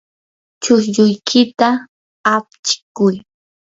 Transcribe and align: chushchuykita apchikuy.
chushchuykita 0.61 1.67
apchikuy. 2.33 3.15